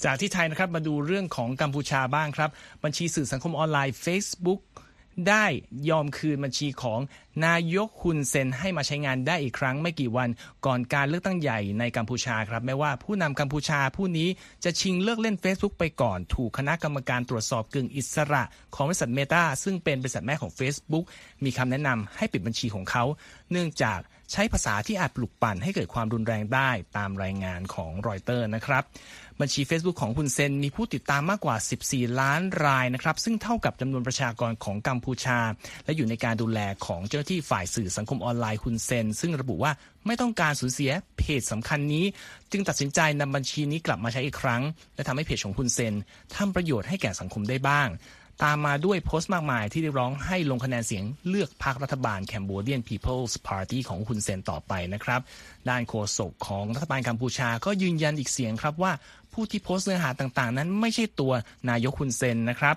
[0.04, 2.50] จากที่ไทยนะครับมาดูเรื่องของกัมพูชาบ้างครับ
[2.84, 4.60] บัญชีสื่อสังคมออนไลน์ Facebook
[5.28, 5.46] ได้
[5.90, 7.00] ยอมคืนบัญชีของ
[7.46, 10.28] นายกฮุนเซนให้มาใช้งานได้อีกครั้งไม่กี่วัน
[10.66, 14.28] ก่อนการเลือกตั้งใหญ่ในกัมพูชาครับแม้ว่าผู้นำกัมพูชาผู้นี้
[14.64, 18.42] จะชิงเลิกเล่น Facebook ไปก่อน ถูกคณะกรรมการตรวจสอบกึ่งอิสระ
[18.74, 21.04] ของบริษัทเมตาซึ่งเป็นบริษัทแม่ของ Facebook
[21.44, 23.04] มีคำแนะนำให้ปิดบัญชีของเขา
[23.50, 24.00] เนื่องจาก
[24.32, 28.82] ใช้ภาษาที่อาจปลุกปั่นให้เกิดความรุนแรงได้ตามรายงานของรอยเตอร์นะครับ
[29.40, 31.56] บัญชี Facebook ของคุณเซนมีผู้ติดตามมากกว่า
[31.88, 35.38] 14 ล้านรายนะครับ ซึ่งเท่ากับจำนวนประชากรของกัมพูชา
[35.84, 39.72] และอยู่ในการดูแลของเจ้าหน้าที่ฝ่ายสื่อสังคมออนไลน์คุณเซน ซึ่งระบุว่า
[40.06, 42.04] ไม่ต้องการสูญเสียเพจสำคัญนี้
[42.52, 44.62] จึงตัดสินใจนำบัญชีนี้กลับมาใช้อีกครั้ง
[44.94, 45.94] และทำให้เพจของคุณเซน
[46.36, 47.88] ทำประโยชน์ให้แก่สังคมได้บ้าง
[48.44, 55.20] ตามมาด้วยโพสต์มากมายที่เรียกร้องให้ลงคะแนนเสียงเลือกพรรครัฐบาล Cambodian People's Party ของคุณเซนต่อไปนะครับ
[55.68, 58.92] ด้านโฆษกของรัฐบาลกัมพูชาก็ยืนยันอีกเสียงครับว่า
[59.32, 61.32] ผู้ที่โพสต์เนื้อหาต่างๆ นั้นไม่ใช่ตัว
[61.70, 62.76] นายกคุณเซนนะครับ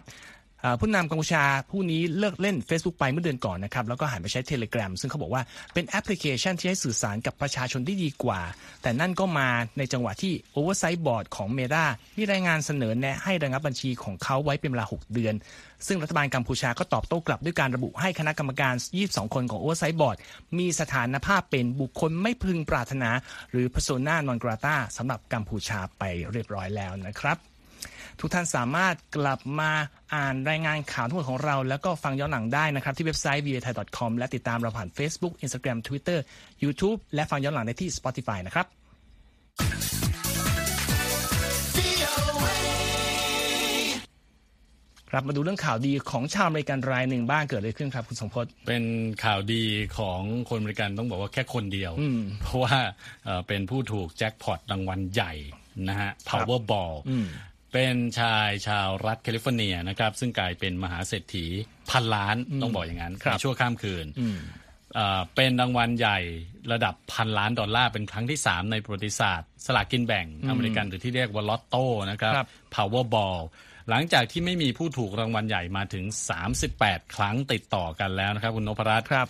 [0.79, 5.41] ผู้นำกัมพูชาผู้นี้เลิกเล่น Facebook ไปเมื่อเดือนก่อนนะครับแล้วก็หันไปใช้ Telegram ซึ่งเขาบอกว่า
[5.73, 8.41] เป็นแอปพลิเคชันที่ให้สื่อสารกับประชาชนได้ดีกว่า
[8.81, 11.85] แต่นั่นก็มาในจังหวะที่ Oversight Board ของ Meta
[12.17, 15.35] มีรายงานเสนอแนะให้ระงับบัญชีของเขาไว้เป็นเวลา 6 เดือน
[15.87, 20.17] ซึ่งรัฐบาลกัมพูชาก็ตอบโต้กลับด้วยการระบุให้คณะกรรมการ 22 คนของ Oversight Board
[20.57, 23.09] มีสถานภาพเป็นบุคคลไม่พึงปรารถนา
[23.51, 27.48] หรือ persona non grata สำหรับกัมพูชาไปเรียบร้อยแล้วนะครับ
[28.19, 29.71] ทุกท่านสามารถกลับมา
[30.15, 36.19] อ่านรายงานข่าวทั้งหมดของเรา แล้วก็ฟังย้อนหลังได้นะครับ ที่เว็บไซต์ v a t h a i c o m และติดตามเราผ่าน Facebook Instagram Twitter
[36.63, 38.65] YouTube และฟังย้อนหลังได้ที่ Spotify นะครับ
[45.11, 48.83] ครับมาดูเรื่องข่าวดีของชาวอเมริกันรายหนึ่งบ้างเกิดอะไรขึ้นครับคุณสมพศเป็น
[49.23, 49.63] ข่าวดี
[49.97, 51.91] ของคนอเมริกันต้องบอกว่าแค่คนเดียว
[52.41, 52.77] เพราะว่า
[53.25, 55.33] เอ่อเป็นผู้ถูกแจ็คพอตรางวัลใหญ่
[55.89, 56.93] นะฮะ Powerball
[57.73, 61.45] เป็นชายชาวรัฐแคลิฟอร์เนียนะครับ ซึ่งกลายเป็นมหาเศรษฐี
[61.91, 64.05] พันล้านต้องบอกอย่างนั้นครับในชั่วข้ามคืน
[64.95, 66.19] เอ่อเป็นรางวัลใหญ่
[66.71, 73.39] ระดับพันล้านดอลลาร์เป็นครั้งที่ 3 ในประวัติศาสตร์ สลากกินแบ่งอเมริกันหรือที่เรียกว่าลอตโต้นะครับครับ Powerball
[73.89, 76.05] หลังจากที่ไม่มีผู้ถูกรางวัลใหญ่มาถึง
[76.59, 79.27] 38 ครั้งติดต่อกันแล้วนะครับ คุณนพรัตน์ครับ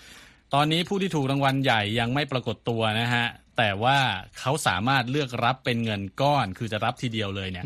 [0.53, 3.25] ตอนนี้ผู้ที่ถูกรางวัลใหญ่ยังไม่ปรากฏตัวนะฮะ
[3.59, 3.99] แต่ว่า
[4.39, 7.65] เขาสามารถเลือกรับเป็นเงินก้อน คือจะรับทีเดียวเลยเนี่ย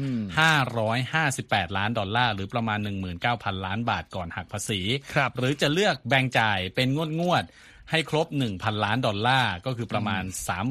[1.03, 2.79] 558ล้านดอลลาร์ หรือประมาณ
[3.21, 4.81] 19,000ล้านบาทก่อนหักภาษี
[5.13, 10.23] ครับหรือจะเลือกแบ่งจ่ายเป็นงวดงวดๆให้ครบ 1,000 ล้านดอลลาร์ ก็คือประมาณ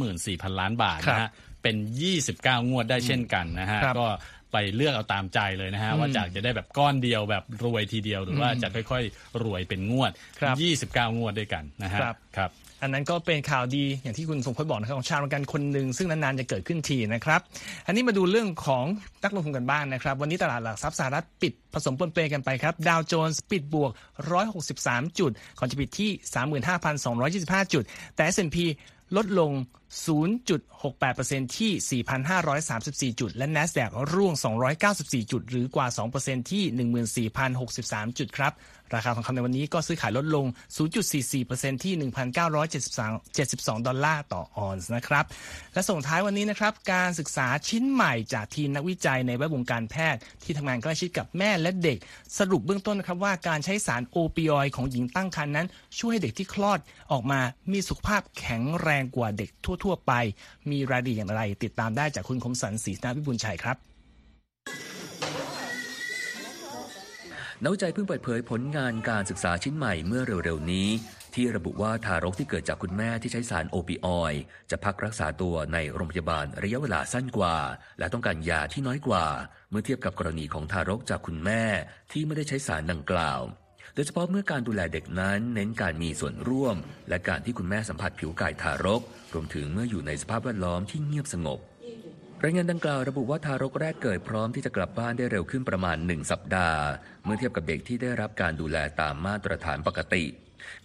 [0.07, 1.31] 34,000 ล้านบาทนะฮะ
[1.63, 1.77] เป็น
[2.23, 4.07] 29 งวดได้เช่นกันนะฮะครับก็
[4.53, 10.57] ไปเลือกเอาตามใจเลยนะฮะว่าจากจะได้แบบก้อนเดียวแบบรวยทีเดียวหรือว่าจะค่อยๆ รวยเป็นงวดครับ
[10.97, 12.51] 29 งวดด้วยกันนะฮะครับครับ
[12.83, 17.41] อันนั้นก็เป็นข่าวดีอย่างที่คุณสมพศบอกนะครับของชาวอเมริกันคนหนึ่งซึ่งนานๆจะเกิดขึ้นทีนะครับ
[17.87, 18.85] อันนี้มาดูเรื่องของ
[19.25, 23.91] นักลงทุนกันบ้างนะครับ วันนี้ตลาดหลักทรัพย์สหรัฐปิดผสมปนเปกันไปครับดาวโจนส์ปิดบวก
[24.55, 26.11] 163 จุดก่อนจะปิดที่
[27.63, 28.59] 35,225 จุด แต่ S&P
[29.17, 29.53] ลดลง
[30.07, 32.03] 0.68%ที่
[33.13, 34.35] 4,534 จุด และ NASDAQ ร่วง
[34.83, 35.87] 294 จุด หรือกว่า
[36.19, 36.65] 2%ที่
[37.37, 38.53] 14,063 จุดครับ
[38.95, 40.47] ราคาทองคำในวันนี้ก็ซื้อขายลดลง
[41.15, 42.11] 0.44%ที่
[42.71, 45.25] 1,972 ดอลลาร์ต่อออนซ์นะครับ
[45.73, 51.99] และส่งท้ายวันนี้นะครับ การศึกษาชิ้นใหม่จากทีมนักวิจัยในแวดวงการแพทย์ ที่ทำงานใกล้ชิดกับแม่และเด็ก
[52.39, 55.67] สรุปเบื้องต้นนะครับว่าการใช้สารโอปิออยด์ของหญิงตั้งครรภ์นั้น
[55.99, 56.81] ช่วยให้เด็กที่คลอด
[57.13, 57.41] ออกมา
[57.73, 59.51] มีสุขภาพแข็งแรงกว่าเด็ก
[59.85, 60.13] ทั่ว ๆ ไป
[60.71, 63.92] มีรายละเอียดอย่างไร ติดตามได้จากคุณคมสันศรีนาวิบุญชัยครับ
[67.65, 70.89] นักวิจัยเพิ่งเปิดเผยผลงานการศึกษาชิ้นใหม่เมื่อเร็วๆนี้
[71.35, 77.57] ที่ระบุว่าทารกที่เกิดจากคุณแม่ที่ใช้สารโอปิออยด์จะพักรักษาตัวในโรงพยาบาลระยะเวลาสั้นกว่า
[77.99, 79.27] และต้องการยาที่น้อยกว่า
[79.71, 81.63] เมื่อเทียบกับกรณีของทารกจากคุณแม่
[82.13, 83.41] ที่ไม่ได้ใช้สารดังกล่าว
[83.95, 86.77] โดยเฉพาะเมื่อการดูแลเด็กนั้นเน้นการมีส่วนร่วม
[87.09, 89.03] และการที่คุณแม่สัมผัสผิวกายทารก
[89.35, 91.61] รวมถึงเมื่ออยู่ในสภาพแวดล้อมที่เงียบสงบ
[92.45, 96.81] รายงานดังกล่าวระบุว่าทารกแรกเกิดพร้อมที่จะกลับบ้านได้เร็วขึ้นประมาณ 1 สัปดาห์
[97.25, 100.25] เมื่อเทียบกับเด็กที่ได้รับการดูแลตามมาตรฐานปกติ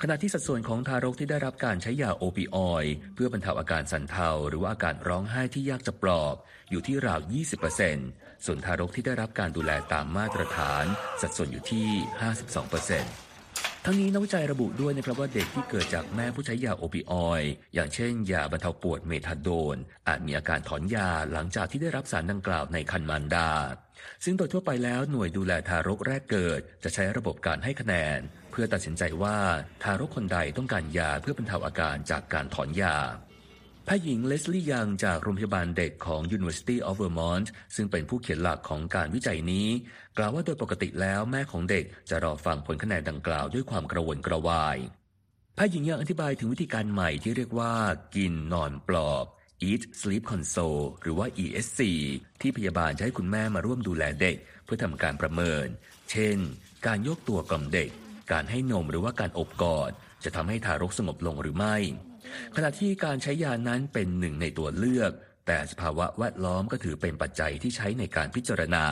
[0.02, 6.36] ขณะที่สัดส่วนของทารกที่ได้รับการใช้ยาโอปิออยด์เพื่อบรรเทาอาการสั่นเทา หรือว่าอาการร้องไห้ที่ยากจะปลอบ
[6.70, 7.20] อยู่ที่ราว
[7.84, 10.86] 20%ส่วนทารกที่ได้รับการดูแลตามมาตรฐาน
[11.22, 11.88] สัดส่วนอยู่ที่
[12.62, 13.27] 52%
[13.90, 23.50] ทั้งนี้นักวิจัยระบุด้วยนะครับว่าเด็กที่เกิดจากแม่ผู้ใช้ยาโอปิออยด์อย่างเช่นยาบรรเทาปวดเมทาโดน อาจมีอาการถอนยาหลังจากที่ได้รับสารดังกล่าวในคันมารดา
[24.24, 28.20] ซึ่งโดยทั่วไปแล้วหน่วยดูแลทารกแรกเกิด จะใช้ระบบการให้คะแนน
[28.52, 29.38] เพื่อตัดสินใจว่า
[29.84, 32.98] ทารกคนใดต้องการยาเพื่อบรรเทาอาการจากการถอนยา
[33.90, 39.68] แพทย์หญิงเลสลี่ยังจากโรงพยาบาลเด็กของ University of Vermont ซึ่งเป็นผู้เขียนหลักของการวิจัยนี้
[40.18, 44.78] กล่าวว่าโดยปกติแล้วแม่ของเด็กจะรอฟังผลคะแนนดังกล่าวด้วยความกระวนกระวาย
[45.56, 47.74] แพทย์หญิงยังอธิบายถึงวิธีการใหม่ที่เรียกว่า
[48.16, 49.26] กินนอนปลอบ
[49.70, 51.80] Eat Sleep Console หรือว่า ESC
[52.42, 55.68] ที่พยาบาลจะให้คุณแม่มาร่วมดูแลเด็ก เพื่อทำการประเมิน
[56.12, 56.38] เช่น
[56.86, 57.90] การยกตัวกล่อมเด็ก
[58.32, 59.92] การให้นมหรือว่าการอบกอด
[60.24, 61.78] จะทำให้ทารกสงบลงหรือไม่
[62.56, 65.12] ขณะที่การใช้ยานั้นเป็นหนึ่งในตัวเลือก
[65.48, 68.86] แต่สภาวะแวดล้อมก็ถือเป็นปัจจัยที่ใช้ในการพิจารณา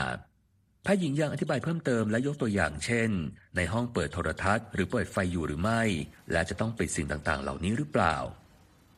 [0.84, 3.10] แพทย์หญิงยังอธิบายเพิ่มเติมและยกตัวอย่างเช่น
[3.56, 5.82] ในห้องเปิดโทรทัศน์ หรือเปิดไฟอยู่หรือไม่
[6.32, 8.15] และจะต้องปิดสิ่งต่างๆ เหล่านี้หรือเปล่า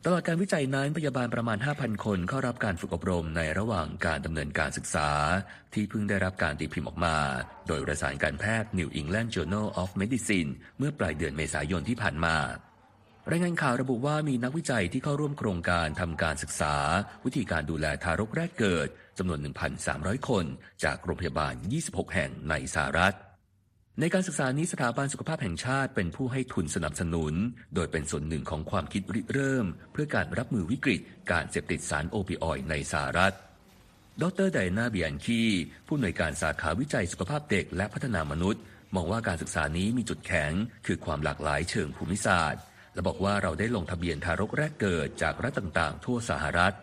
[0.04, 5.10] ตลอดการวิจัยนั้นพยาบาลประมาณ 5,000 คนเข้ารับการฝึกอบรมในระหว่างการดำเนินการศึกษา
[5.74, 7.16] ที่เพิ่งได้รับการตีพิมพ์ออกมา
[7.68, 12.36] โดยประสานการแพทย์ New England Journal of Medicine เมื่อปลายเดือนเมษายนที่ผ่านมา
[13.32, 16.74] รายงานข่าวระบุว่ามีนักวิจัยที่เข้าร่วมโครงการทำการศึกษา
[17.24, 18.88] วิธีการดูแลทารกแรกเกิด
[19.18, 19.38] จำนวน
[19.84, 20.44] 1,300 คน
[20.84, 23.14] จากโรงพยาบาล 26 แห่งในสหรัฐ
[24.00, 27.34] ในการศึกษานี้สถาบันสุขภาพแห่งชาติเป็นผู้ให้ทุนสนับสนุน
[27.74, 33.34] โดยเป็นส่วนหนึ่งของความคิดริเริ่ม เพื่อการรับมือวิกฤต การเสพติดสารโอปิออยในสหรัฐ
[34.22, 35.40] ดรไดนาเบียนคี
[35.86, 38.62] ผู้อำนวยการสาขาวิจัยสุขภาพเด็กและพัฒนามนุษย์
[38.94, 40.52] มองว่าการศึกษานี้มีจุดแข็ง
[40.86, 42.62] คือความหลากหลายเชิงภูมิศาสตร์
[42.98, 46.74] และบอกว่าเราได้ลงทะเบียนทารกแรกเกิดจากรัฐต่างๆ ทั่วสหรัฐ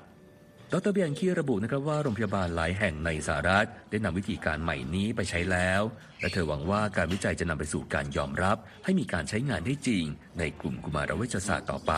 [0.71, 5.81] ดรเบียนคีระบุนะครับว่าโรงพยาบาลหลายแห่งในสหรัฐ ได้นำวิธีการใหม่นี้ไปใช้แล้ว
[6.21, 10.03] และเธอหวังว่าการวิจัยจะนำไปสู่การยอมรับ ให้มีการใช้งานได้จริง
[10.39, 11.93] ในกลุ่มกุมารเวชศาสตร์ต่อไป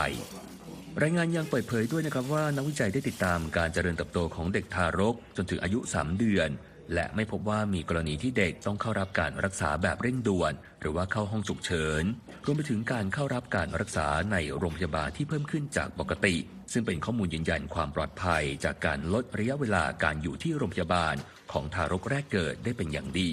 [1.02, 6.50] รายงานยังเปิดเผยด้วยนะครับว่านักวิจัยได้ติดตามการเจริญเติบโตของเด็กทารก จนถึงอายุ 3 เดือน
[6.94, 12.04] และไม่พบว่ามีกรณีที่เด็กต้องเข้ารับการรักษาแบบเร่งด่วน หรือว่าเข้าห้องฉุกเฉิน
[12.46, 16.36] รวมไปถึงการเข้ารับการรักษาในโรงพยาบาลที่เพิ่มขึ้นจากปกติ
[16.74, 21.16] ซึ่งเป็นข้อมูลยืนยันความปลอดภัย จากการลดระยะเวลาการอยู่ที่โรงพยาบาล
[21.52, 23.32] ของทารกแรกเกิดได้เป็นอย่างดี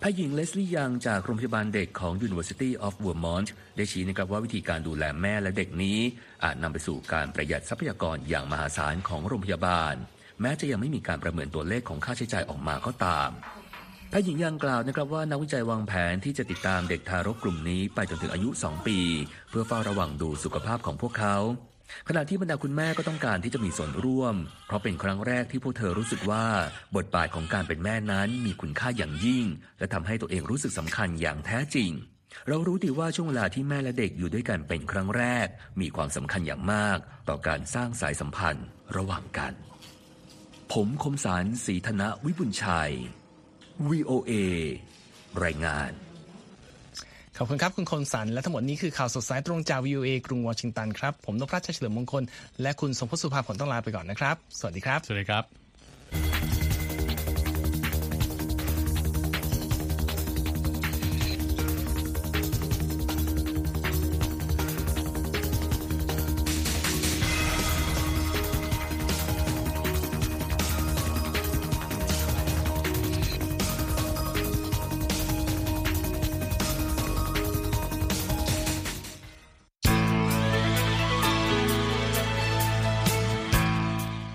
[0.00, 5.98] แพทย์หญิงเลสลี่ยังจากโรงพยาบาลเด็กของ University of Vermont ได้ชี้นะครับว่าวิธีการดูแลแม่และเด็กนี้
[6.44, 9.94] อาจนำไปสู่การประหยัดทรัพยากรอย่างมหาศาลของโรงพยาบาล
[10.40, 13.30] แม้จะยังไม่มีการประเมินตัวเลขของค่าใช้จ่ายออกมาก็ตาม
[14.10, 18.98] แพทย์หญิงยังกล่าวนะครับว่านักวิจัยวางแผนที่จะติดตามเด็กทารกกลุ่มนี้ไปจนถึงอายุ 2 ปี
[19.50, 21.36] เพื่อเฝ้าระวังดูสุขภาพของพวกเขา
[22.08, 24.34] ขณะที่บรรดาคุณแม่ก็ต้องการที่จะมีส่วนร่วม
[24.66, 26.46] เพราะเป็นครั้งแรกที่พวกเธอรู้สึกว่า
[26.96, 29.44] บทบาทของการเป็นแม่นั้นมีคุณค่าอย่างยิ่ง
[29.78, 31.90] และทำให้ตัวเองรู้สึกสำคัญอย่างแท้จริง
[32.48, 35.46] เรารู้ดีว่าช่วงเวลาที่แม่และเด็กอยู่ด้วยกันเป็นครั้งแรก
[35.80, 36.98] มีความสำคัญอย่างมาก
[37.28, 39.52] ต่อการสร้างสายสัมพันธ์ ระหว่างกัน
[40.74, 42.92] ผมคมสารสีธนะวิบุญชัย
[43.88, 44.32] VOA
[45.44, 45.90] รายงาน
[47.36, 52.22] ขอบคุณครับ คุณคมสัน และทั้งหมดนี้คือข่าวสดสายตรงจาก VOA กรุงวอชิงตันครับ ผมนพรัชเฉลิมมงคล
[52.62, 55.67] และคุณสมพศสุภาผลต้องลาไปก่อนนะครับ สวัสดีครับ สวัสดีครับ